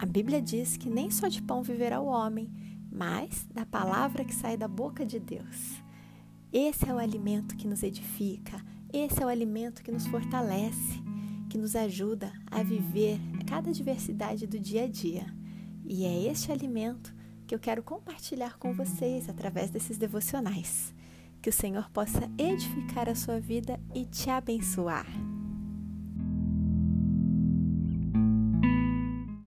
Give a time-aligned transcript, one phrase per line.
[0.00, 2.50] A Bíblia diz que nem só de pão viverá o homem,
[2.90, 5.82] mas da palavra que sai da boca de Deus.
[6.50, 11.02] Esse é o alimento que nos edifica, esse é o alimento que nos fortalece,
[11.50, 15.26] que nos ajuda a viver cada diversidade do dia a dia.
[15.84, 17.14] E é este alimento
[17.46, 20.94] que eu quero compartilhar com vocês através desses devocionais.
[21.42, 25.06] Que o Senhor possa edificar a sua vida e te abençoar.